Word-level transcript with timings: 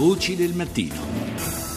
Voci 0.00 0.34
del 0.34 0.54
mattino. 0.54 1.69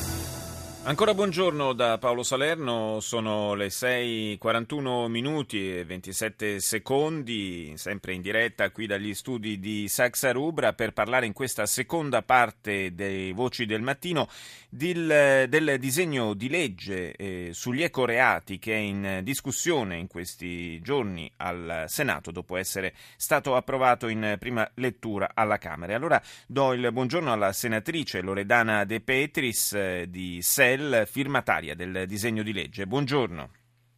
Ancora 0.86 1.14
buongiorno 1.14 1.72
da 1.72 1.98
Paolo 1.98 2.24
Salerno, 2.24 3.00
sono 3.00 3.54
le 3.54 3.68
6.41 3.68 5.08
minuti 5.08 5.78
e 5.78 5.86
27 5.86 6.60
secondi, 6.60 7.72
sempre 7.78 8.12
in 8.12 8.22
diretta 8.22 8.70
qui 8.70 8.86
dagli 8.86 9.14
studi 9.14 9.60
di 9.60 9.88
Saxa 9.88 10.34
Rubra 10.34 10.74
per 10.74 10.92
parlare 10.92 11.26
in 11.26 11.32
questa 11.32 11.66
seconda 11.68 12.22
parte 12.22 12.94
dei 12.94 13.32
Voci 13.32 13.66
del 13.66 13.82
Mattino 13.82 14.28
del, 14.68 15.46
del 15.48 15.78
disegno 15.80 16.34
di 16.34 16.50
legge 16.50 17.14
eh, 17.14 17.50
sugli 17.54 17.82
ecoreati 17.84 18.60
che 18.60 18.74
è 18.74 18.78
in 18.78 19.22
discussione 19.24 19.96
in 19.96 20.08
questi 20.08 20.82
giorni 20.82 21.32
al 21.38 21.86
Senato 21.88 22.30
dopo 22.32 22.58
essere 22.58 22.94
stato 23.16 23.56
approvato 23.56 24.10
in 24.10 24.36
prima 24.38 24.70
lettura 24.76 25.32
alla 25.34 25.58
Camera. 25.58 25.96
Allora 25.96 26.22
do 26.46 26.74
il 26.74 26.92
buongiorno 26.92 27.32
alla 27.32 27.54
senatrice 27.54 28.20
Loredana 28.20 28.84
De 28.84 29.00
Petris 29.00 29.72
eh, 29.74 30.08
di 30.10 30.42
SEL 30.42 30.73
Del, 30.76 31.06
firmataria 31.06 31.76
del 31.76 32.08
disegno 32.08 32.42
di 32.42 32.52
legge. 32.52 32.88
Buongiorno. 32.88 33.50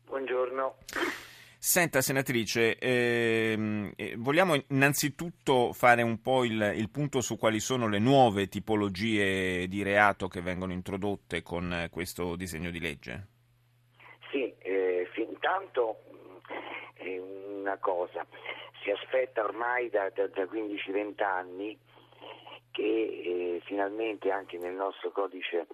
Buongiorno. 0.07 0.75
Senta, 1.57 2.01
senatrice, 2.01 2.77
ehm, 2.77 3.93
eh, 3.95 4.15
vogliamo 4.17 4.61
innanzitutto 4.67 5.71
fare 5.71 6.01
un 6.01 6.19
po' 6.19 6.43
il, 6.43 6.73
il, 6.75 6.89
punto 6.89 7.21
su 7.21 7.37
quali 7.37 7.61
sono 7.61 7.87
le 7.87 7.99
nuove 7.99 8.47
tipologie 8.47 9.69
di 9.69 9.83
reato 9.83 10.27
che 10.27 10.41
vengono 10.41 10.73
introdotte 10.73 11.41
con 11.43 11.87
questo 11.89 12.35
disegno 12.35 12.71
di 12.71 12.81
legge? 12.81 13.27
Sì, 14.29 14.53
eh, 14.59 15.07
fin 15.13 15.33
tanto 15.39 15.99
eh, 16.95 17.19
una 17.19 17.77
cosa, 17.77 18.25
si 18.83 18.91
aspetta 18.91 19.45
ormai 19.45 19.89
da, 19.89 20.09
da, 20.13 20.27
da 20.27 20.43
15-20 20.43 21.23
anni 21.23 21.79
che 22.71 22.81
eh, 22.83 23.61
finalmente 23.63 24.29
anche 24.29 24.57
nel 24.57 24.73
nostro 24.73 25.11
codice 25.11 25.65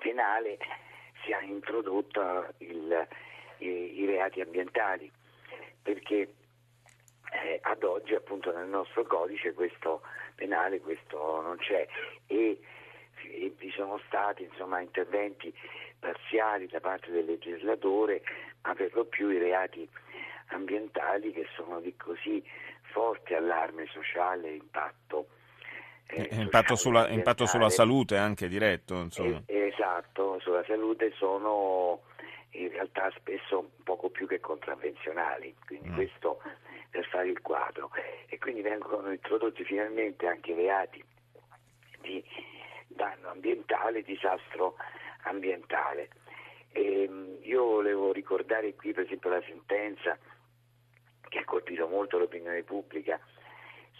penale 0.00 0.58
sia 1.24 1.40
introdotta 1.42 2.52
il, 2.58 3.06
i, 3.58 4.00
i, 4.00 4.06
reati 4.06 4.40
ambientali, 4.40 5.10
perché 5.82 6.34
eh, 7.32 7.58
ad 7.62 7.82
oggi 7.84 8.14
appunto 8.14 8.52
nel 8.52 8.66
nostro 8.66 9.04
codice 9.04 9.52
questo 9.52 10.02
penale 10.34 10.80
questo 10.80 11.40
non 11.42 11.56
c'è. 11.58 11.86
E, 12.26 12.58
e 13.22 13.54
vi 13.58 13.70
sono 13.70 14.00
stati 14.06 14.44
insomma, 14.44 14.80
interventi 14.80 15.54
parziali 15.98 16.66
da 16.66 16.80
parte 16.80 17.10
del 17.10 17.26
legislatore, 17.26 18.22
ma 18.62 18.74
per 18.74 18.92
lo 18.94 19.04
più 19.04 19.28
i 19.28 19.38
reati 19.38 19.88
ambientali 20.46 21.32
che 21.32 21.46
sono 21.54 21.80
di 21.80 21.94
così 21.96 22.42
forte 22.92 23.36
allarme 23.36 23.86
sociale 23.86 24.48
e 24.48 24.54
impatto 24.54 25.28
impatto, 26.30 26.76
sulla, 26.76 27.08
impatto, 27.08 27.46
sulla, 27.46 27.70
salute 27.70 28.16
anche 28.16 28.48
diretto. 28.48 28.94
Insomma. 29.00 29.42
Eh, 29.46 29.66
esatto, 29.66 30.38
sulla 30.40 30.64
salute 30.64 31.12
sono 31.16 32.02
in 32.50 32.70
realtà 32.70 33.10
spesso 33.16 33.70
poco 33.84 34.10
più 34.10 34.26
che 34.26 34.40
contravvenzionali, 34.40 35.54
quindi 35.64 35.88
mm. 35.88 35.94
questo 35.94 36.40
per 36.90 37.06
fare 37.06 37.28
il 37.28 37.40
quadro. 37.40 37.90
E 38.26 38.38
quindi 38.38 38.62
vengono 38.62 39.10
introdotti 39.10 39.64
finalmente 39.64 40.26
anche 40.26 40.54
reati 40.54 41.02
di 42.00 42.22
danno 42.88 43.28
ambientale, 43.28 44.02
disastro 44.02 44.76
ambientale. 45.22 46.08
E, 46.72 47.02
ehm, 47.02 47.38
io 47.42 47.64
volevo 47.64 48.12
ricordare 48.12 48.74
qui 48.74 48.92
per 48.92 49.04
esempio 49.04 49.30
la 49.30 49.42
sentenza 49.46 50.18
che 51.28 51.38
ha 51.38 51.44
colpito 51.44 51.86
molto 51.86 52.18
l'opinione 52.18 52.62
pubblica 52.62 53.20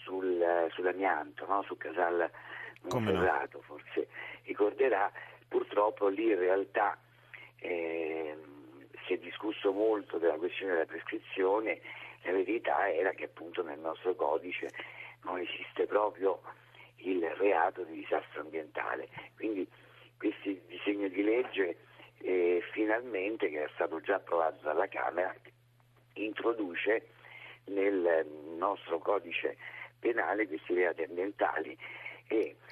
sul, 0.02 0.68
sull'amianto, 0.72 1.46
no? 1.46 1.62
su 1.62 1.76
Casal 1.76 2.30
Monferrato, 2.82 3.58
no? 3.58 3.62
forse 3.62 4.08
ricorderà, 4.42 5.10
purtroppo 5.48 6.08
lì 6.08 6.30
in 6.30 6.38
realtà 6.38 6.98
eh, 7.58 8.36
si 9.06 9.14
è 9.14 9.18
discusso 9.18 9.72
molto 9.72 10.18
della 10.18 10.36
questione 10.36 10.72
della 10.72 10.86
prescrizione, 10.86 11.80
la 12.22 12.32
verità 12.32 12.92
era 12.92 13.10
che 13.10 13.24
appunto 13.24 13.62
nel 13.62 13.78
nostro 13.78 14.14
codice 14.14 14.70
non 15.22 15.38
esiste 15.38 15.86
proprio 15.86 16.40
il 16.96 17.24
reato 17.36 17.82
di 17.84 17.94
disastro 17.94 18.42
ambientale, 18.42 19.08
quindi 19.36 19.66
questo 20.16 20.50
disegno 20.66 21.08
di 21.08 21.22
legge 21.22 21.78
eh, 22.18 22.62
finalmente, 22.72 23.48
che 23.48 23.64
è 23.64 23.70
stato 23.74 24.00
già 24.00 24.16
approvato 24.16 24.62
dalla 24.62 24.86
Camera, 24.88 25.34
introduce 26.14 27.06
nel 27.66 28.26
nostro 28.56 28.98
codice 28.98 29.56
penale 30.00 30.48
questi 30.48 30.74
reati 30.74 31.02
ambientali. 31.02 31.76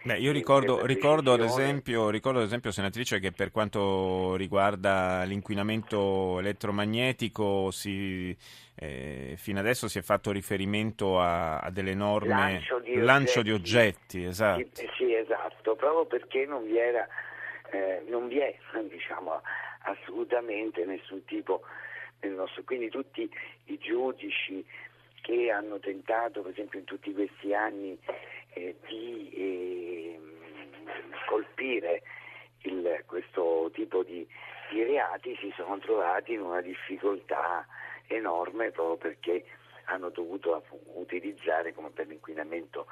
Beh, 0.05 0.19
io 0.19 0.31
ricordo, 0.31 0.87
ricordo, 0.87 1.33
ad 1.33 1.43
esempio, 1.43 2.11
ricordo, 2.11 2.39
ad 2.39 2.45
esempio, 2.45 2.71
senatrice, 2.71 3.19
che 3.19 3.33
per 3.33 3.51
quanto 3.51 4.37
riguarda 4.37 5.25
l'inquinamento 5.25 6.39
elettromagnetico 6.39 7.73
si, 7.73 8.37
eh, 8.77 9.35
fino 9.37 9.59
adesso 9.59 9.89
si 9.89 9.99
è 9.99 10.03
fatto 10.03 10.31
riferimento 10.31 11.21
a, 11.21 11.59
a 11.59 11.71
delle 11.71 11.95
norme 11.95 12.29
lancio 12.29 12.79
di 12.79 12.95
lancio 12.95 13.41
oggetti, 13.41 13.51
di 13.51 13.53
oggetti 13.53 14.25
esatto. 14.25 14.69
Sì, 14.75 14.89
sì, 14.97 15.15
esatto, 15.15 15.75
proprio 15.75 16.07
perché 16.07 16.47
non 16.47 16.65
vi 16.65 16.79
era 16.79 17.07
eh, 17.71 18.03
non 18.09 18.29
vi 18.29 18.39
è 18.39 18.57
diciamo, 18.89 19.43
assolutamente 19.83 20.85
nessun 20.85 21.25
tipo 21.25 21.63
nostro, 22.21 22.63
quindi 22.65 22.89
tutti 22.89 23.29
i 23.65 23.79
giudici 23.79 24.65
che 25.21 25.51
hanno 25.51 25.79
tentato, 25.79 26.43
per 26.43 26.53
esempio 26.53 26.79
in 26.79 26.85
tutti 26.85 27.13
questi 27.13 27.55
anni, 27.55 27.99
eh, 28.55 28.77
di 28.87 29.31
eh, 29.35 30.21
colpire 31.27 32.03
il, 32.63 33.03
questo 33.07 33.71
tipo 33.73 34.03
di, 34.03 34.27
di 34.71 34.83
reati 34.83 35.37
si 35.37 35.53
sono 35.57 35.79
trovati 35.79 36.33
in 36.33 36.41
una 36.41 36.61
difficoltà 36.61 37.67
enorme 38.07 38.71
proprio 38.71 38.97
perché 38.97 39.45
hanno 39.85 40.11
dovuto 40.11 40.63
utilizzare 40.95 41.73
come 41.73 41.91
per 41.91 42.07
l'inquinamento 42.07 42.87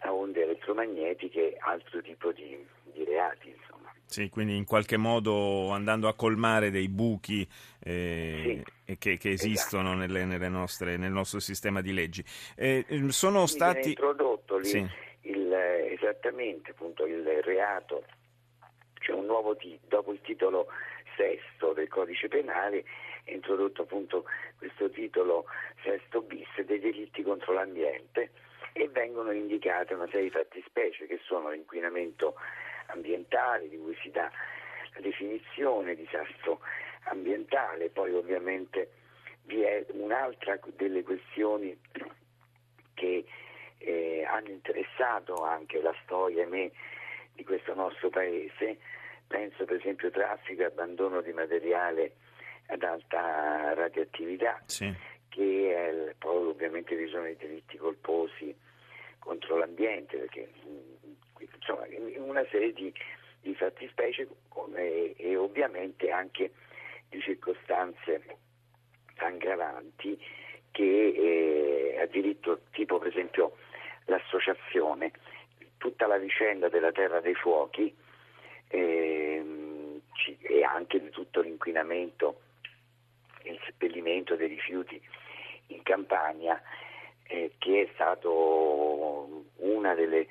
a 0.00 0.12
onde 0.12 0.42
elettromagnetiche 0.42 1.56
altro 1.58 2.00
tipo 2.02 2.32
di, 2.32 2.66
di 2.92 3.04
reati. 3.04 3.48
Insomma. 3.48 3.87
Sì, 4.08 4.30
quindi 4.30 4.56
in 4.56 4.64
qualche 4.64 4.96
modo 4.96 5.68
andando 5.68 6.08
a 6.08 6.14
colmare 6.14 6.70
dei 6.70 6.88
buchi 6.88 7.46
eh, 7.84 8.64
sì, 8.86 8.96
che, 8.96 9.18
che, 9.18 9.30
esistono 9.30 9.90
esatto. 9.90 9.98
nelle, 9.98 10.24
nelle 10.24 10.48
nostre, 10.48 10.96
nel 10.96 11.12
nostro 11.12 11.40
sistema 11.40 11.82
di 11.82 11.92
leggi. 11.92 12.24
Eh, 12.56 12.86
sono 13.08 13.46
sì, 13.46 13.54
stati... 13.54 13.88
introdotto 13.90 14.56
lì 14.56 14.64
sì. 14.64 14.86
il, 15.22 15.52
esattamente 15.52 16.70
appunto, 16.70 17.04
il 17.04 17.22
reato, 17.42 18.04
cioè 19.00 19.14
un 19.14 19.26
nuovo 19.26 19.54
titolo, 19.56 19.86
dopo 19.88 20.12
il 20.12 20.20
titolo 20.22 20.68
sesto 21.14 21.74
del 21.74 21.88
codice 21.88 22.28
penale 22.28 22.84
è 23.24 23.32
introdotto 23.32 23.82
appunto 23.82 24.24
questo 24.56 24.88
titolo 24.88 25.44
sesto 25.82 26.22
bis 26.22 26.48
dei 26.64 26.80
delitti 26.80 27.22
contro 27.22 27.52
l'ambiente 27.52 28.30
e 28.72 28.88
vengono 28.88 29.32
indicate 29.32 29.92
una 29.92 30.06
serie 30.06 30.22
di 30.22 30.30
fattispecie 30.30 31.06
che 31.06 31.20
sono 31.24 31.50
l'inquinamento 31.50 32.36
ambientale, 32.88 33.68
di 33.68 33.78
cui 33.78 33.96
si 34.02 34.10
dà 34.10 34.30
la 34.94 35.00
definizione 35.00 35.94
disastro 35.94 36.60
ambientale, 37.04 37.88
poi 37.90 38.12
ovviamente 38.12 38.90
vi 39.44 39.62
è 39.62 39.84
un'altra 39.92 40.58
delle 40.76 41.02
questioni 41.02 41.78
che 42.94 43.24
eh, 43.78 44.24
hanno 44.24 44.48
interessato 44.48 45.44
anche 45.44 45.80
la 45.80 45.94
storia 46.04 46.46
me, 46.46 46.70
di 47.32 47.44
questo 47.44 47.72
nostro 47.74 48.10
paese, 48.10 48.78
penso 49.26 49.64
per 49.64 49.76
esempio 49.76 50.10
traffico 50.10 50.62
e 50.62 50.66
abbandono 50.66 51.20
di 51.20 51.32
materiale 51.32 52.16
ad 52.66 52.82
alta 52.82 53.72
radioattività, 53.74 54.60
sì. 54.66 54.92
che 55.28 55.74
è, 55.74 56.14
poi 56.18 56.48
ovviamente 56.48 56.96
vi 56.96 57.08
sono 57.08 57.28
i 57.28 57.36
delitti 57.36 57.76
colposi 57.76 58.54
contro 59.18 59.56
l'ambiente, 59.56 60.16
perché 60.16 60.50
insomma, 61.38 61.86
una 62.16 62.44
serie 62.50 62.72
di, 62.72 62.92
di 63.40 63.54
fattispecie 63.54 64.28
e, 64.74 65.14
e 65.16 65.36
ovviamente 65.36 66.10
anche 66.10 66.52
di 67.08 67.20
circostanze 67.20 68.22
aggravanti 69.16 70.18
che 70.70 71.96
eh, 72.00 72.08
diritto, 72.10 72.60
tipo 72.72 72.98
per 72.98 73.08
esempio 73.08 73.56
l'associazione, 74.06 75.12
tutta 75.76 76.06
la 76.06 76.18
vicenda 76.18 76.68
della 76.68 76.92
terra 76.92 77.20
dei 77.20 77.34
fuochi 77.34 77.94
eh, 78.68 80.00
e 80.40 80.62
anche 80.64 81.00
di 81.00 81.10
tutto 81.10 81.40
l'inquinamento, 81.40 82.40
il 83.44 83.58
seppellimento 83.64 84.36
dei 84.36 84.48
rifiuti 84.48 85.00
in 85.68 85.82
campagna, 85.82 86.60
eh, 87.28 87.52
che 87.58 87.82
è 87.82 87.90
stato 87.94 89.44
una 89.56 89.94
delle 89.94 90.26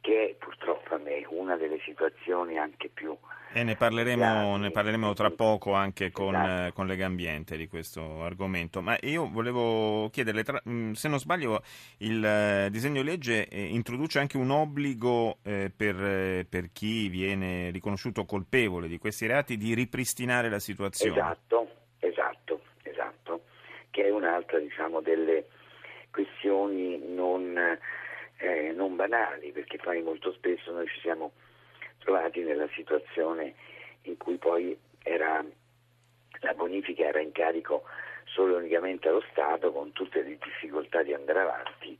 che 0.00 0.30
è 0.30 0.34
purtroppo 0.34 0.94
a 0.94 0.98
me 0.98 1.26
una 1.28 1.56
delle 1.56 1.78
situazioni 1.84 2.58
anche 2.58 2.88
più 2.88 3.16
e 3.52 3.64
ne 3.64 3.74
parleremo, 3.74 4.56
ne 4.58 4.70
parleremo, 4.70 5.12
tra 5.12 5.30
poco 5.30 5.72
anche 5.72 6.12
con, 6.12 6.36
esatto. 6.36 6.66
eh, 6.68 6.72
con 6.72 6.86
Lega 6.86 7.06
Ambiente 7.06 7.56
di 7.56 7.66
questo 7.66 8.22
argomento. 8.22 8.80
Ma 8.80 8.96
io 9.00 9.28
volevo 9.28 10.08
chiederle, 10.10 10.44
tra, 10.44 10.62
mm, 10.68 10.92
se 10.92 11.08
non 11.08 11.18
sbaglio, 11.18 11.60
il 11.98 12.24
eh, 12.24 12.68
disegno 12.70 13.02
di 13.02 13.08
legge 13.08 13.48
eh, 13.48 13.60
introduce 13.60 14.20
anche 14.20 14.36
un 14.36 14.50
obbligo 14.50 15.38
eh, 15.42 15.72
per, 15.76 16.46
per, 16.48 16.70
chi 16.72 17.08
viene 17.08 17.70
riconosciuto 17.70 18.24
colpevole 18.24 18.86
di 18.86 18.98
questi 18.98 19.26
reati 19.26 19.56
di 19.56 19.74
ripristinare 19.74 20.48
la 20.48 20.60
situazione. 20.60 21.18
Esatto, 21.18 21.68
esatto, 21.98 22.60
esatto, 22.84 23.40
che 23.90 24.04
è 24.04 24.10
un'altra 24.10 24.60
diciamo, 24.60 25.00
delle 25.00 25.46
questioni 26.10 26.98
non, 27.14 27.56
eh, 28.36 28.72
non 28.74 28.96
banali, 28.96 29.52
perché 29.52 29.78
poi 29.78 30.02
molto 30.02 30.32
spesso 30.32 30.72
noi 30.72 30.86
ci 30.88 31.00
siamo 31.00 31.32
trovati 31.98 32.40
nella 32.40 32.68
situazione 32.74 33.54
in 34.02 34.16
cui 34.16 34.36
poi 34.36 34.76
era, 35.02 35.44
la 36.40 36.54
bonifica 36.54 37.04
era 37.06 37.20
in 37.20 37.32
carico 37.32 37.84
solo 38.24 38.54
e 38.54 38.58
unicamente 38.58 39.08
allo 39.08 39.22
Stato 39.30 39.72
con 39.72 39.92
tutte 39.92 40.22
le 40.22 40.38
difficoltà 40.38 41.02
di 41.02 41.12
andare 41.12 41.40
avanti 41.40 41.98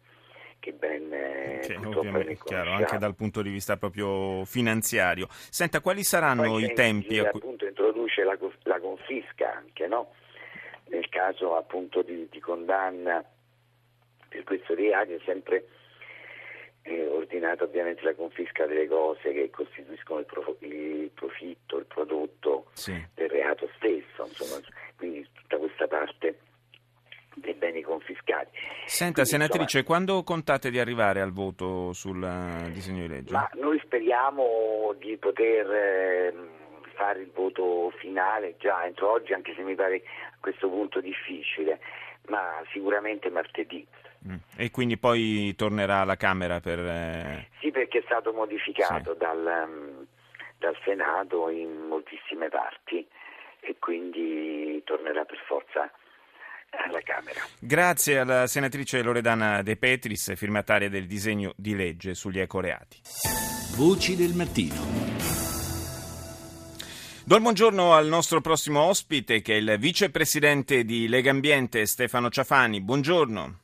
che 0.61 0.73
ben 0.73 1.11
eh, 1.11 1.61
che 1.63 1.77
ovviamente 1.77 2.39
chiaro, 2.45 2.73
anche 2.73 2.99
dal 2.99 3.15
punto 3.15 3.41
di 3.43 3.51
vista 3.51 3.77
proprio 3.79 4.45
finanziario. 4.45 5.27
Senta, 5.31 5.81
quali 5.81 6.05
saranno 6.05 6.43
Poi 6.43 6.65
i 6.65 6.73
tempi? 6.75 7.19
a 7.19 7.31
cui... 7.31 7.41
appunto 7.41 7.67
introduce 7.67 8.23
la, 8.23 8.37
la, 8.65 8.79
confisca 8.79 9.55
anche, 9.57 9.87
no? 9.87 10.13
Nel 10.89 11.09
caso 11.09 11.57
appunto 11.57 12.03
di, 12.03 12.29
di 12.31 12.41
condanna 12.41 13.25
per 14.31 14.45
questo 14.45 14.75
reato 14.75 15.13
è 15.13 15.21
sempre 15.25 15.67
eh, 16.83 17.07
ordinata 17.09 17.65
ovviamente 17.65 18.03
la 18.03 18.15
confisca 18.15 18.65
delle 18.65 18.87
cose 18.87 19.33
che 19.33 19.51
costituiscono 19.51 20.21
il, 20.21 20.27
pro, 20.27 20.57
il 20.61 21.11
profitto, 21.13 21.79
il 21.79 21.85
prodotto 21.85 22.67
sì. 22.73 22.95
del 23.15 23.29
reato 23.29 23.69
stesso, 23.77 24.25
insomma, 24.25 24.61
quindi 24.97 25.27
tutta 25.35 25.59
questa 25.59 25.87
parte 25.89 26.39
dei 27.35 27.55
beni 27.55 27.83
confiscati. 27.83 28.57
Senta, 28.87 29.23
quindi, 29.23 29.31
senatrice, 29.31 29.79
insomma, 29.79 29.85
quando 29.85 30.23
contate 30.23 30.71
di 30.71 30.79
arrivare 30.79 31.21
al 31.21 31.33
voto 31.33 31.93
sul 31.93 32.23
uh, 32.23 32.71
disegno 32.71 33.03
di 33.03 33.09
legge? 33.09 33.33
Ma 33.33 33.49
noi 33.55 33.79
speriamo 33.83 34.95
di 34.99 35.17
poter 35.17 35.71
eh, 35.71 36.35
fare 36.95 37.21
il 37.21 37.31
voto 37.33 37.91
finale 37.99 38.57
già 38.59 38.85
entro 38.85 39.11
oggi, 39.11 39.33
anche 39.33 39.55
se 39.55 39.63
mi 39.63 39.75
pare 39.75 39.97
a 39.97 40.37
questo 40.41 40.69
punto 40.69 41.01
difficile, 41.01 41.81
ma 42.29 42.63
sicuramente 42.73 43.29
martedì. 43.31 43.87
Mm. 44.29 44.37
E 44.57 44.71
quindi 44.71 44.99
poi 44.99 45.55
tornerà 45.57 46.01
alla 46.01 46.17
Camera 46.17 46.61
per... 46.61 46.79
Eh... 46.79 47.49
Sì, 47.61 47.71
perché 47.71 47.99
è 47.99 48.03
stato 48.05 48.33
modificato 48.33 49.13
sì. 49.13 49.19
dal, 49.19 49.67
um, 49.69 50.07
dal, 50.59 50.77
Senato 50.85 51.49
in 51.49 51.87
moltissime 51.89 52.49
parti 52.49 53.07
e 53.61 53.77
quindi 53.79 54.83
tornerà 54.85 55.25
per 55.25 55.39
forza 55.47 55.91
alla 56.71 57.01
Camera. 57.01 57.41
Grazie 57.59 58.19
alla 58.19 58.47
senatrice 58.47 59.03
Loredana 59.03 59.63
De 59.63 59.77
Petris, 59.77 60.35
firmataria 60.37 60.91
del 60.91 61.07
disegno 61.07 61.53
di 61.57 61.75
legge 61.75 62.15
sugli 62.15 62.41
ecoreati. 62.41 63.01
Voci 63.77 64.17
del 64.17 64.35
mattino. 64.35 65.01
Do 67.25 67.37
il 67.37 67.43
buongiorno 67.43 67.95
al 67.95 68.07
nostro 68.09 68.41
prossimo 68.41 68.81
ospite 68.81 69.41
che 69.41 69.55
è 69.55 69.57
il 69.57 69.77
vicepresidente 69.79 70.85
di 70.85 71.07
Lega 71.07 71.31
Ambiente 71.31 71.87
Stefano 71.87 72.29
Ciafani. 72.29 72.81
Buongiorno. 72.81 73.60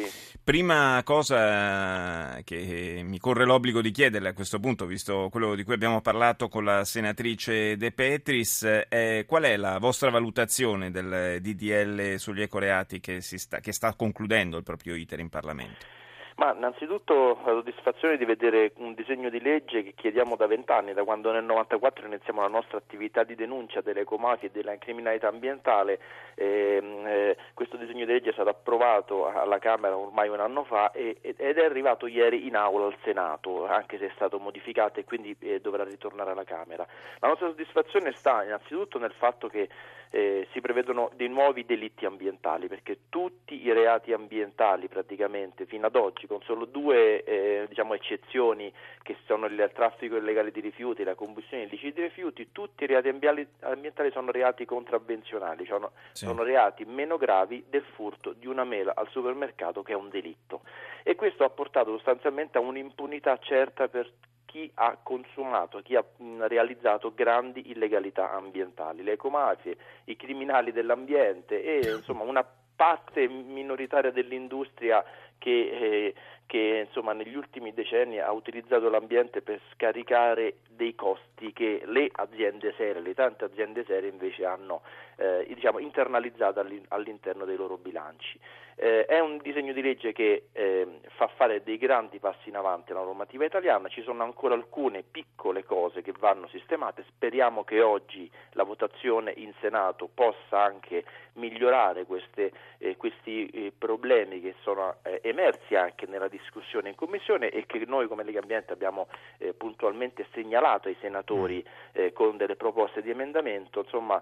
Voi. 0.00 0.10
Prima 0.44 1.00
cosa 1.04 2.38
che 2.44 3.00
mi 3.02 3.18
corre 3.18 3.46
l'obbligo 3.46 3.80
di 3.80 3.90
chiederle 3.90 4.28
a 4.28 4.32
questo 4.34 4.60
punto, 4.60 4.84
visto 4.84 5.28
quello 5.30 5.54
di 5.54 5.64
cui 5.64 5.72
abbiamo 5.72 6.02
parlato 6.02 6.48
con 6.48 6.64
la 6.64 6.84
senatrice 6.84 7.78
De 7.78 7.92
Petris, 7.92 8.62
è 8.62 9.24
qual 9.26 9.44
è 9.44 9.56
la 9.56 9.78
vostra 9.78 10.10
valutazione 10.10 10.90
del 10.90 11.40
DDL 11.40 12.16
sugli 12.18 12.42
ecoreati 12.42 13.00
che, 13.00 13.22
sta, 13.22 13.60
che 13.60 13.72
sta 13.72 13.94
concludendo 13.94 14.58
il 14.58 14.64
proprio 14.64 14.94
iter 14.94 15.20
in 15.20 15.30
Parlamento? 15.30 16.03
Ma 16.36 16.52
innanzitutto 16.52 17.38
la 17.44 17.52
soddisfazione 17.52 18.16
di 18.16 18.24
vedere 18.24 18.72
un 18.78 18.94
disegno 18.94 19.30
di 19.30 19.40
legge 19.40 19.84
che 19.84 19.94
chiediamo 19.94 20.34
da 20.34 20.48
vent'anni, 20.48 20.92
da 20.92 21.04
quando 21.04 21.30
nel 21.30 21.42
1994 21.42 22.06
iniziamo 22.06 22.40
la 22.40 22.48
nostra 22.48 22.76
attività 22.76 23.22
di 23.22 23.36
denuncia 23.36 23.80
delle 23.82 24.00
ecomafie 24.00 24.48
e 24.48 24.50
della 24.50 24.76
criminalità 24.76 25.28
ambientale. 25.28 26.00
Eh, 26.34 26.82
eh, 27.06 27.36
questo 27.54 27.76
disegno 27.76 28.04
di 28.04 28.12
legge 28.12 28.30
è 28.30 28.32
stato 28.32 28.48
approvato 28.48 29.28
alla 29.28 29.60
Camera 29.60 29.96
ormai 29.96 30.28
un 30.28 30.40
anno 30.40 30.64
fa 30.64 30.90
e, 30.90 31.18
ed 31.20 31.38
è 31.38 31.64
arrivato 31.64 32.08
ieri 32.08 32.48
in 32.48 32.56
aula 32.56 32.86
al 32.86 32.96
Senato, 33.04 33.66
anche 33.66 33.96
se 33.98 34.06
è 34.06 34.12
stato 34.16 34.40
modificato 34.40 34.98
e 34.98 35.04
quindi 35.04 35.36
eh, 35.38 35.60
dovrà 35.60 35.84
ritornare 35.84 36.32
alla 36.32 36.42
Camera. 36.42 36.84
La 37.20 37.28
nostra 37.28 37.46
soddisfazione 37.46 38.10
sta 38.10 38.42
innanzitutto 38.42 38.98
nel 38.98 39.12
fatto 39.12 39.46
che 39.46 39.68
eh, 40.14 40.46
si 40.52 40.60
prevedono 40.60 41.10
dei 41.16 41.28
nuovi 41.28 41.66
delitti 41.66 42.06
ambientali, 42.06 42.68
perché 42.68 42.98
tutti 43.08 43.60
i 43.60 43.72
reati 43.72 44.12
ambientali 44.12 44.86
praticamente 44.86 45.66
fino 45.66 45.86
ad 45.86 45.96
oggi, 45.96 46.28
con 46.28 46.40
solo 46.42 46.66
due 46.66 47.24
eh, 47.24 47.66
diciamo, 47.68 47.94
eccezioni 47.94 48.72
che 49.02 49.16
sono 49.26 49.46
il 49.46 49.70
traffico 49.74 50.14
illegale 50.14 50.52
di 50.52 50.60
rifiuti 50.60 51.02
e 51.02 51.04
la 51.04 51.16
combustione 51.16 51.64
illecita 51.64 52.00
di 52.00 52.06
rifiuti, 52.06 52.52
tutti 52.52 52.84
i 52.84 52.86
reati 52.86 53.08
ambientali 53.08 54.12
sono 54.12 54.30
reati 54.30 54.64
contravvenzionali, 54.64 55.64
cioè 55.64 55.80
sì. 56.12 56.26
sono 56.26 56.44
reati 56.44 56.84
meno 56.84 57.16
gravi 57.16 57.64
del 57.68 57.82
furto 57.82 58.34
di 58.34 58.46
una 58.46 58.62
mela 58.62 58.92
al 58.94 59.08
supermercato 59.08 59.82
che 59.82 59.94
è 59.94 59.96
un 59.96 60.10
delitto. 60.10 60.60
E 61.02 61.16
questo 61.16 61.42
ha 61.42 61.50
portato 61.50 61.90
sostanzialmente 61.90 62.56
a 62.56 62.60
un'impunità 62.60 63.36
certa 63.38 63.88
per 63.88 64.08
chi 64.54 64.70
ha 64.74 64.96
consumato, 65.02 65.80
chi 65.80 65.96
ha 65.96 66.04
realizzato 66.46 67.12
grandi 67.12 67.72
illegalità 67.72 68.30
ambientali, 68.30 69.02
le 69.02 69.14
ecomafie, 69.14 69.76
i 70.04 70.14
criminali 70.14 70.70
dell'ambiente 70.70 71.60
e 71.60 71.90
insomma 71.90 72.22
una 72.22 72.46
parte 72.76 73.26
minoritaria 73.26 74.12
dell'industria 74.12 75.04
che, 75.38 75.50
eh, 75.50 76.14
che 76.46 76.84
insomma, 76.86 77.12
negli 77.12 77.34
ultimi 77.34 77.72
decenni 77.72 78.18
ha 78.18 78.32
utilizzato 78.32 78.88
l'ambiente 78.88 79.42
per 79.42 79.60
scaricare 79.72 80.56
dei 80.68 80.94
costi 80.94 81.52
che 81.52 81.82
le 81.84 82.08
aziende 82.12 82.74
serie, 82.76 83.00
le 83.00 83.14
tante 83.14 83.44
aziende 83.44 83.84
serie 83.84 84.10
invece 84.10 84.44
hanno 84.44 84.82
eh, 85.16 85.44
diciamo, 85.54 85.78
internalizzato 85.78 86.64
all'interno 86.88 87.44
dei 87.44 87.56
loro 87.56 87.76
bilanci. 87.76 88.38
Eh, 88.76 89.04
è 89.04 89.20
un 89.20 89.38
disegno 89.38 89.72
di 89.72 89.82
legge 89.82 90.12
che 90.12 90.46
eh, 90.50 90.98
fa 91.16 91.28
fare 91.28 91.62
dei 91.62 91.78
grandi 91.78 92.18
passi 92.18 92.48
in 92.48 92.56
avanti 92.56 92.90
alla 92.90 93.04
normativa 93.04 93.44
italiana, 93.44 93.88
ci 93.88 94.02
sono 94.02 94.24
ancora 94.24 94.54
alcune 94.54 95.04
piccole 95.08 95.62
cose 95.62 96.02
che 96.02 96.12
vanno 96.18 96.48
sistemate, 96.48 97.04
speriamo 97.06 97.62
che 97.62 97.80
oggi 97.80 98.28
la 98.52 98.64
votazione 98.64 99.32
in 99.36 99.52
Senato 99.60 100.08
possa 100.12 100.60
anche 100.60 101.04
migliorare 101.34 102.04
queste, 102.04 102.50
eh, 102.78 102.96
questi 102.96 103.46
eh, 103.46 103.72
problemi 103.76 104.40
che 104.40 104.54
sono 104.62 104.96
eh, 105.02 105.20
emersi 105.28 105.74
anche 105.74 106.06
nella 106.06 106.28
discussione 106.28 106.90
in 106.90 106.94
Commissione 106.94 107.48
e 107.50 107.66
che 107.66 107.82
noi 107.86 108.06
come 108.08 108.24
Lega 108.24 108.40
Ambiente 108.40 108.72
abbiamo 108.72 109.08
eh, 109.38 109.54
puntualmente 109.54 110.26
segnalato 110.32 110.88
ai 110.88 110.96
senatori 111.00 111.64
con 112.12 112.36
delle 112.36 112.56
proposte 112.56 113.02
di 113.02 113.10
emendamento, 113.10 113.80
insomma 113.80 114.20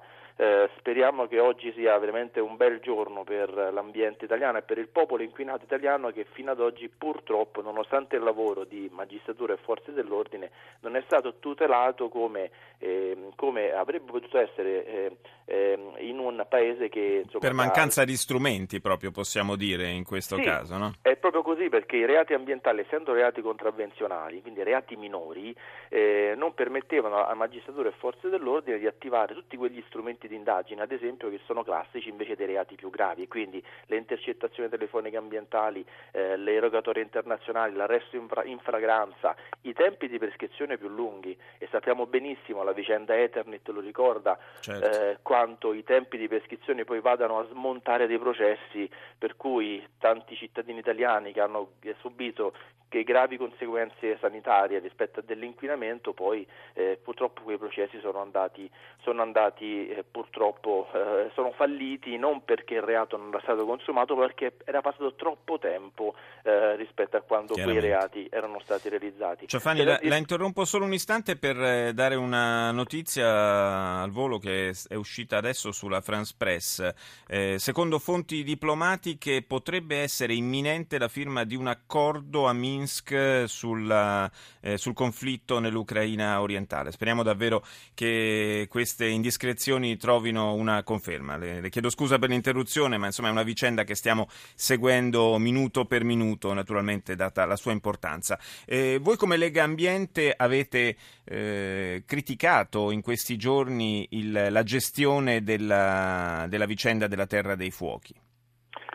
speriamo 0.78 1.26
che 1.26 1.38
oggi 1.38 1.72
sia 1.74 1.96
veramente 1.98 2.40
un 2.40 2.56
bel 2.56 2.80
giorno 2.80 3.22
per 3.24 3.50
l'ambiente 3.72 4.24
italiano 4.24 4.58
e 4.58 4.62
per 4.62 4.78
il 4.78 4.88
popolo 4.88 5.22
inquinato 5.22 5.64
italiano 5.64 6.10
che 6.10 6.26
fino 6.32 6.50
ad 6.50 6.60
oggi 6.60 6.88
purtroppo, 6.88 7.62
nonostante 7.62 8.16
il 8.16 8.22
lavoro 8.22 8.64
di 8.64 8.88
magistratura 8.92 9.52
e 9.54 9.58
forze 9.58 9.92
dell'ordine, 9.92 10.50
non 10.80 10.96
è 10.96 11.02
stato 11.06 11.38
tutelato 11.38 12.08
come, 12.08 12.50
eh, 12.78 13.30
come 13.36 13.72
avrebbe 13.72 14.10
potuto 14.10 14.38
essere 14.38 14.86
eh, 14.86 15.16
eh, 15.44 15.78
in 15.98 16.18
un 16.18 16.44
paese 16.48 16.88
che... 16.88 17.22
Insomma, 17.24 17.44
per 17.44 17.52
mancanza 17.52 18.02
ha... 18.02 18.04
di 18.04 18.16
strumenti 18.16 18.80
proprio 18.80 19.10
possiamo 19.10 19.56
dire 19.56 19.88
in 19.88 20.04
questo 20.04 20.36
sì, 20.36 20.42
caso, 20.42 20.76
no? 20.76 20.94
È 21.02 21.16
proprio 21.16 21.42
così 21.42 21.68
perché 21.68 21.96
i 21.96 22.06
reati 22.06 22.32
ambientali, 22.32 22.80
essendo 22.80 23.12
reati 23.12 23.40
contravvenzionali, 23.40 24.40
quindi 24.40 24.62
reati 24.62 24.96
minori, 24.96 25.54
eh, 25.88 26.34
non 26.36 26.54
permettevano 26.54 27.26
a 27.26 27.34
magistratura 27.34 27.88
e 27.88 27.92
forze 27.92 28.28
dell'ordine 28.28 28.78
di 28.78 28.86
attivare 28.86 29.34
tutti 29.34 29.56
quegli 29.56 29.82
strumenti 29.86 30.21
di 30.28 30.34
indagine, 30.34 30.82
ad 30.82 30.92
esempio 30.92 31.30
che 31.30 31.40
sono 31.46 31.62
classici 31.62 32.08
invece 32.08 32.36
dei 32.36 32.46
reati 32.46 32.74
più 32.74 32.90
gravi, 32.90 33.28
quindi 33.28 33.62
le 33.86 33.96
intercettazioni 33.96 34.68
telefoniche 34.68 35.16
ambientali, 35.16 35.84
eh, 36.12 36.36
le 36.36 36.58
rogatorie 36.60 37.02
internazionali, 37.02 37.74
l'arresto 37.74 38.16
in, 38.16 38.28
fra- 38.28 38.44
in, 38.44 38.58
fragranza, 38.58 39.34
i 39.62 39.72
tempi 39.72 40.08
di 40.08 40.18
prescrizione 40.18 40.78
più 40.78 40.88
lunghi 40.88 41.36
e 41.58 41.68
sappiamo 41.70 42.06
benissimo, 42.06 42.62
la 42.62 42.72
vicenda 42.72 43.16
Ethernet 43.16 43.66
lo 43.68 43.80
ricorda, 43.80 44.38
certo. 44.60 44.90
eh, 44.90 45.18
quanto 45.22 45.72
i 45.72 45.84
tempi 45.84 46.18
di 46.18 46.28
prescrizione 46.28 46.84
poi 46.84 47.00
vadano 47.00 47.38
a 47.38 47.46
smontare 47.50 48.06
dei 48.06 48.18
processi 48.18 48.88
per 49.18 49.36
cui 49.36 49.84
tanti 49.98 50.36
cittadini 50.36 50.78
italiani 50.78 51.32
che 51.32 51.40
hanno 51.40 51.72
subito 52.00 52.52
che 52.92 53.04
gravi 53.04 53.38
conseguenze 53.38 54.18
sanitarie 54.20 54.78
rispetto 54.78 55.20
a 55.20 55.22
dell'inquinamento, 55.22 56.12
poi 56.12 56.46
eh, 56.74 56.98
purtroppo 57.02 57.40
quei 57.40 57.56
processi 57.56 57.98
sono 58.00 58.20
andati, 58.20 58.70
sono 59.00 59.22
andati 59.22 59.88
eh, 59.88 60.04
purtroppo 60.12 60.88
eh, 60.92 61.30
sono 61.34 61.50
falliti 61.52 62.16
non 62.16 62.44
perché 62.44 62.74
il 62.74 62.82
reato 62.82 63.16
non 63.16 63.28
era 63.30 63.40
stato 63.40 63.64
consumato, 63.64 64.14
ma 64.14 64.26
perché 64.26 64.52
era 64.64 64.80
passato 64.80 65.14
troppo 65.14 65.58
tempo 65.58 66.14
eh, 66.44 66.76
rispetto 66.76 67.16
a 67.16 67.22
quando 67.22 67.54
quei 67.54 67.80
reati 67.80 68.28
erano 68.30 68.60
stati 68.62 68.88
realizzati. 68.88 69.48
Ciofani, 69.48 69.82
la, 69.82 69.98
la, 70.02 70.16
interrompo 70.16 70.64
solo 70.64 70.84
un 70.84 70.92
istante 70.92 71.36
per 71.36 71.60
eh, 71.60 71.92
dare 71.94 72.14
una 72.14 72.70
notizia 72.70 74.00
al 74.00 74.10
volo 74.10 74.38
che 74.38 74.74
è 74.88 74.94
uscita 74.94 75.38
adesso 75.38 75.72
sulla 75.72 76.00
France 76.00 76.34
Press. 76.36 76.92
Eh, 77.26 77.58
secondo 77.58 77.98
fonti 77.98 78.44
diplomatiche 78.44 79.42
potrebbe 79.42 79.96
essere 79.96 80.34
imminente 80.34 80.98
la 80.98 81.08
firma 81.08 81.44
di 81.44 81.56
un 81.56 81.68
accordo 81.68 82.46
a 82.46 82.52
Minsk 82.52 83.44
sulla, 83.46 84.30
eh, 84.60 84.76
sul 84.76 84.92
conflitto 84.92 85.58
nell'Ucraina 85.58 86.40
orientale. 86.40 86.92
Speriamo 86.92 87.22
davvero 87.22 87.64
che 87.94 88.66
queste 88.68 89.06
indiscrezioni 89.06 89.96
trovino 90.02 90.54
una 90.54 90.82
conferma. 90.82 91.36
Le, 91.36 91.60
le 91.60 91.70
chiedo 91.70 91.88
scusa 91.88 92.18
per 92.18 92.28
l'interruzione, 92.28 92.98
ma 92.98 93.06
insomma 93.06 93.28
è 93.28 93.30
una 93.30 93.44
vicenda 93.44 93.84
che 93.84 93.94
stiamo 93.94 94.28
seguendo 94.56 95.38
minuto 95.38 95.84
per 95.84 96.02
minuto, 96.02 96.52
naturalmente 96.52 97.14
data 97.14 97.44
la 97.44 97.54
sua 97.54 97.70
importanza. 97.70 98.36
Eh, 98.66 98.98
voi 99.00 99.16
come 99.16 99.36
Lega 99.36 99.62
Ambiente 99.62 100.34
avete 100.36 100.96
eh, 101.22 102.02
criticato 102.04 102.90
in 102.90 103.00
questi 103.00 103.36
giorni 103.36 104.08
il, 104.10 104.48
la 104.50 104.62
gestione 104.64 105.44
della, 105.44 106.46
della 106.48 106.66
vicenda 106.66 107.06
della 107.06 107.26
Terra 107.26 107.54
dei 107.54 107.70
Fuochi. 107.70 108.21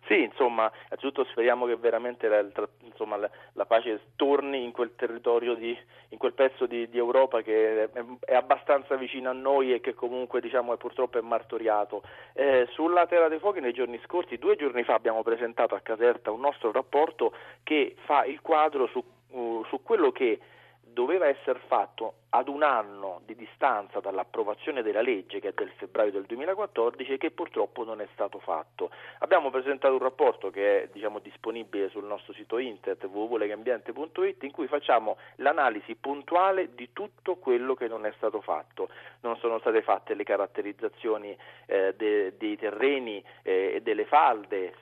Sì, 0.08 0.24
insomma, 0.24 0.72
innanzitutto 0.86 1.26
speriamo 1.26 1.66
che 1.66 1.76
veramente 1.76 2.30
la, 2.30 2.46
insomma, 2.84 3.18
la, 3.18 3.30
la 3.54 3.66
pace 3.66 4.00
torni 4.16 4.64
in 4.64 4.72
quel 4.72 4.96
territorio, 4.96 5.54
di, 5.54 5.78
in 6.10 6.18
quel 6.18 6.32
pezzo 6.32 6.66
di, 6.66 6.88
di 6.90 6.98
Europa 6.98 7.42
che 7.42 7.84
è, 7.84 7.90
è, 8.22 8.34
abbastanza 8.34 8.96
vicino 8.96 9.30
a 9.30 9.34
noi 9.34 9.74
e 9.74 9.82
che 9.82 9.94
comunque 9.94 10.40
diciamo, 10.40 10.74
è, 10.74 10.78
purtroppo 10.78 11.18
è 11.18 11.22
martoriato. 11.22 12.04
Eh, 12.32 12.68
sulla 12.72 13.06
Terra 13.06 13.28
dei 13.28 13.40
Fuochi 13.40 13.60
nei 13.60 13.74
giorni 13.74 14.00
scorsi, 14.06 14.38
due 14.38 14.56
giorni 14.56 14.84
fa 14.84 14.94
abbiamo 14.94 15.24
presentato 15.24 15.76
a 15.76 15.82
Caserta 15.82 16.32
un 16.32 16.40
nostro 16.40 16.72
rapporto 16.72 17.34
che 17.64 17.96
fa 18.06 18.24
il 18.24 18.40
quadro 18.40 18.88
su, 18.88 19.04
uh, 19.32 19.66
su 19.66 19.84
quello 19.84 20.14
che 20.14 20.40
doveva 20.80 21.28
essere 21.28 21.60
fatto 21.68 22.14
ad 22.38 22.50
un 22.50 22.62
anno 22.62 23.22
di 23.26 23.36
distanza 23.36 24.00
dall'approvazione 24.00 24.84
della 24.84 25.02
legge 25.02 25.40
che 25.40 25.50
è 25.50 25.54
del 25.56 25.72
febbraio 25.76 26.12
del 26.12 26.26
2014 26.26 27.14
e 27.14 27.18
che 27.18 27.32
purtroppo 27.32 27.84
non 27.84 28.00
è 28.00 28.08
stato 28.14 28.38
fatto. 28.40 28.92
Abbiamo 29.20 29.50
presentato 29.50 29.94
un 29.94 30.00
rapporto 30.00 30.52
che 30.52 30.84
è 30.84 30.90
diciamo, 30.92 31.18
disponibile 31.18 31.90
sul 31.90 32.06
nostro 32.06 32.34
sito 32.34 32.60
internet 32.60 33.06
www.legambiente.it 33.06 34.44
in 34.44 34.52
cui 34.52 34.68
facciamo 34.68 35.18
l'analisi 35.38 35.96
puntuale 35.96 36.76
di 36.76 36.90
tutto 36.94 37.38
quello 37.38 37.74
che 37.74 37.88
non 37.88 38.06
è 38.06 38.14
stato 38.18 38.40
fatto. 38.42 38.90
Non 39.22 39.38
sono 39.38 39.58
state 39.58 39.82
fatte 39.82 40.14
le 40.14 40.24
caratterizzazioni 40.24 41.36
eh, 41.66 41.96
de- 41.98 42.38
dei 42.38 42.56
terreni 42.56 43.24
eh, 43.42 43.74
e 43.76 43.82
delle 43.82 44.06
falde, 44.06 44.74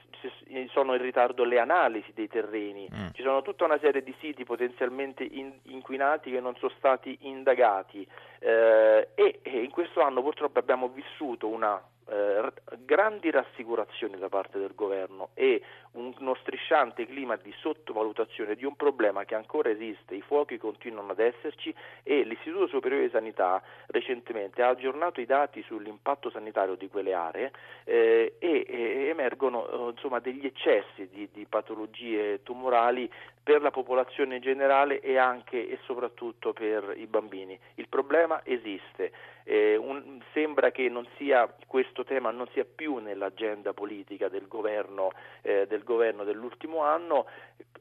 sono 0.71 0.95
in 0.95 1.01
ritardo 1.01 1.43
le 1.43 1.59
analisi 1.59 2.12
dei 2.13 2.27
terreni, 2.27 2.88
mm. 2.93 3.07
ci 3.13 3.21
sono 3.21 3.41
tutta 3.41 3.65
una 3.65 3.79
serie 3.79 4.03
di 4.03 4.13
siti 4.19 4.43
potenzialmente 4.43 5.24
in, 5.24 5.51
inquinati 5.63 6.31
che 6.31 6.39
non 6.39 6.55
sono 6.55 6.71
stati 6.77 7.17
indagati. 7.45 8.07
Eh, 8.39 9.09
e 9.13 9.39
in 9.45 9.69
questo 9.69 10.01
anno 10.01 10.21
purtroppo 10.21 10.57
abbiamo 10.59 10.89
vissuto 10.89 11.47
una 11.47 11.81
eh, 12.07 12.51
grandi 12.85 13.31
rassicurazioni 13.31 14.17
da 14.17 14.29
parte 14.29 14.59
del 14.59 14.74
governo 14.75 15.29
e 15.33 15.62
uno 15.93 16.35
strisciante 16.35 17.05
clima 17.05 17.35
di 17.38 17.53
sottovalutazione 17.59 18.55
di 18.55 18.65
un 18.65 18.75
problema 18.75 19.24
che 19.24 19.35
ancora 19.35 19.69
esiste, 19.69 20.13
i 20.13 20.21
fuochi 20.21 20.57
continuano 20.57 21.12
ad 21.12 21.19
esserci 21.19 21.74
e 22.03 22.24
l'Istituto 22.24 22.67
Superiore 22.67 23.05
di 23.05 23.12
Sanità 23.12 23.62
recentemente 23.88 24.62
ha 24.62 24.69
aggiornato 24.69 25.21
i 25.21 25.25
dati 25.25 25.63
sull'impatto 25.63 26.29
sanitario 26.29 26.75
di 26.75 26.89
quelle 26.89 27.13
aree 27.13 27.51
eh, 27.85 28.35
e, 28.39 28.65
e, 28.67 29.07
emergono 29.07 29.67
eh, 29.67 29.91
insomma, 29.91 30.19
degli 30.19 30.45
eccessi 30.45 31.07
di, 31.12 31.29
di 31.31 31.45
patologie 31.45 32.43
tumorali 32.43 33.09
per 33.41 33.62
la 33.62 33.71
popolazione 33.71 34.38
in 34.38 34.41
generale 34.41 35.00
e 35.00 35.17
anche 35.17 35.69
e 35.69 35.77
soprattutto 35.83 36.51
per 36.51 36.93
i 36.97 37.05
bambini. 37.05 37.57
Il 37.75 37.88
problema 37.88 38.41
esiste, 38.43 39.12
eh, 39.45 39.75
un, 39.75 40.19
sembra 40.33 40.71
che 40.71 40.91
sia, 41.17 41.53
questo 41.67 42.03
tema 42.03 42.31
non 42.31 42.47
sia 42.51 42.65
più 42.65 42.97
nell'agenda 42.97 43.73
politica 43.73 44.27
del 44.27 44.47
governo, 44.47 45.11
eh, 45.41 45.67
del 45.67 45.83
governo 45.83 46.23
dell'ultimo 46.23 46.81
anno, 46.81 47.27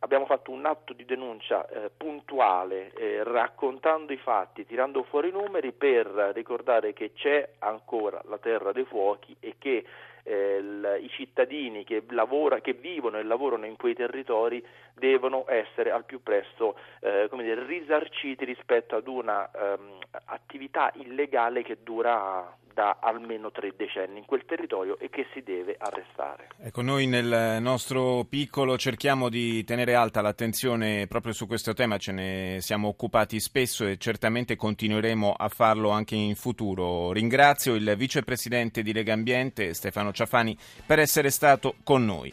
abbiamo 0.00 0.26
fatto 0.26 0.50
un 0.50 0.66
atto 0.66 0.92
di 0.92 1.06
denuncia 1.06 1.66
eh, 1.66 1.90
puntuale, 1.96 2.92
eh, 2.92 3.24
raccontando 3.24 4.12
i 4.12 4.18
fatti, 4.18 4.66
tirando 4.66 5.02
fuori 5.04 5.28
i 5.28 5.32
numeri 5.32 5.72
per 5.72 6.06
ricordare 6.34 6.92
che 6.92 7.12
c'è 7.14 7.54
ancora 7.60 8.20
la 8.28 8.38
terra 8.38 8.72
dei 8.72 8.84
fuochi 8.84 9.34
e 9.40 9.54
che 9.58 9.84
eh, 10.24 10.60
l- 10.60 10.98
i 11.00 11.08
cittadini 11.10 11.84
che, 11.84 12.02
lavora, 12.08 12.60
che, 12.60 12.72
vivono 12.72 13.18
e 13.18 13.22
lavorano 13.22 13.66
in 13.66 13.76
quei 13.76 13.94
territori 13.94 14.64
devono 14.94 15.44
essere 15.48 15.90
al 15.90 16.04
più 16.04 16.22
presto 16.22 16.76
eh, 17.00 17.28
dire, 17.30 17.66
risarciti 17.66 18.44
rispetto 18.44 18.96
ad 18.96 19.08
una 19.08 19.50
um, 19.52 19.98
attività 20.26 20.92
illegale 20.94 21.62
che 21.62 21.78
dura 21.82 22.56
da 22.74 22.98
almeno 23.00 23.52
tre 23.52 23.72
decenni 23.76 24.18
in 24.18 24.24
quel 24.26 24.44
territorio 24.44 24.98
e 24.98 25.08
che 25.08 25.26
si 25.32 25.42
deve 25.42 25.76
arrestare. 25.78 26.48
Ecco, 26.60 26.82
noi 26.82 27.06
nel 27.06 27.62
nostro 27.62 28.26
piccolo 28.28 28.76
cerchiamo 28.76 29.28
di 29.28 29.62
tenere 29.64 29.94
alta 29.94 30.20
l'attenzione 30.20 31.06
proprio 31.06 31.32
su 31.32 31.46
questo 31.46 31.72
tema, 31.72 31.96
ce 31.98 32.12
ne 32.12 32.56
siamo 32.60 32.88
occupati 32.88 33.38
spesso 33.38 33.86
e 33.86 33.96
certamente 33.96 34.56
continueremo 34.56 35.34
a 35.36 35.48
farlo 35.48 35.90
anche 35.90 36.16
in 36.16 36.34
futuro. 36.34 37.12
Ringrazio 37.12 37.74
il 37.74 37.94
vicepresidente 37.96 38.82
di 38.82 38.92
Lega 38.92 39.12
Ambiente 39.12 39.72
Stefano 39.72 40.12
Ciafani 40.12 40.56
per 40.84 40.98
essere 40.98 41.30
stato 41.30 41.76
con 41.84 42.04
noi. 42.04 42.32